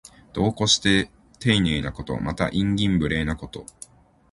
[0.33, 2.17] 度を越してていねいなこと。
[2.19, 3.67] また、慇懃無礼なこと。